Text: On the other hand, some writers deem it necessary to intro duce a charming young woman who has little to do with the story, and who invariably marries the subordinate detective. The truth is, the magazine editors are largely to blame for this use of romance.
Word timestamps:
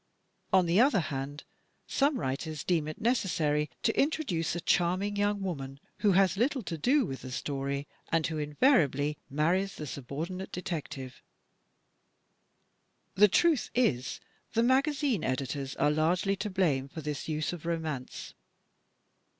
On 0.51 0.65
the 0.65 0.79
other 0.81 0.99
hand, 0.99 1.43
some 1.85 2.19
writers 2.19 2.63
deem 2.63 2.87
it 2.87 2.99
necessary 2.99 3.69
to 3.83 3.95
intro 3.95 4.23
duce 4.25 4.55
a 4.55 4.59
charming 4.59 5.15
young 5.15 5.41
woman 5.43 5.79
who 5.99 6.13
has 6.13 6.37
little 6.37 6.63
to 6.63 6.75
do 6.75 7.05
with 7.05 7.21
the 7.21 7.29
story, 7.29 7.87
and 8.11 8.25
who 8.25 8.39
invariably 8.39 9.19
marries 9.29 9.75
the 9.75 9.85
subordinate 9.85 10.51
detective. 10.51 11.21
The 13.13 13.27
truth 13.27 13.69
is, 13.75 14.19
the 14.53 14.63
magazine 14.63 15.23
editors 15.23 15.75
are 15.75 15.91
largely 15.91 16.35
to 16.37 16.49
blame 16.49 16.87
for 16.89 17.01
this 17.01 17.27
use 17.27 17.53
of 17.53 17.67
romance. 17.67 18.33